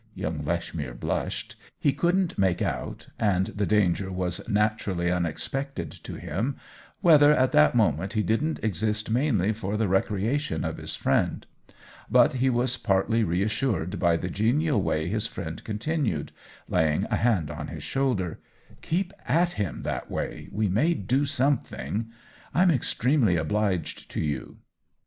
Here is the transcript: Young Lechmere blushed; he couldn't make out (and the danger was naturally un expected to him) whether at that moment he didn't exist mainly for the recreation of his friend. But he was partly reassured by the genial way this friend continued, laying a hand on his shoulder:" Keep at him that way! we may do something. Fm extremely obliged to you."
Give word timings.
Young 0.15 0.43
Lechmere 0.43 0.95
blushed; 0.95 1.55
he 1.77 1.93
couldn't 1.93 2.35
make 2.35 2.59
out 2.59 3.09
(and 3.19 3.45
the 3.45 3.67
danger 3.67 4.11
was 4.11 4.41
naturally 4.49 5.11
un 5.11 5.27
expected 5.27 5.91
to 5.91 6.15
him) 6.15 6.55
whether 7.01 7.31
at 7.31 7.51
that 7.51 7.75
moment 7.75 8.13
he 8.13 8.23
didn't 8.23 8.59
exist 8.63 9.11
mainly 9.11 9.53
for 9.53 9.77
the 9.77 9.87
recreation 9.87 10.65
of 10.65 10.77
his 10.77 10.95
friend. 10.95 11.45
But 12.09 12.33
he 12.33 12.49
was 12.49 12.77
partly 12.77 13.23
reassured 13.23 13.99
by 13.99 14.17
the 14.17 14.31
genial 14.31 14.81
way 14.81 15.07
this 15.07 15.27
friend 15.27 15.63
continued, 15.63 16.31
laying 16.67 17.03
a 17.11 17.17
hand 17.17 17.51
on 17.51 17.67
his 17.67 17.83
shoulder:" 17.83 18.39
Keep 18.81 19.13
at 19.27 19.51
him 19.51 19.83
that 19.83 20.09
way! 20.09 20.49
we 20.51 20.67
may 20.67 20.95
do 20.95 21.27
something. 21.27 22.07
Fm 22.55 22.73
extremely 22.73 23.35
obliged 23.35 24.09
to 24.09 24.19
you." 24.19 24.57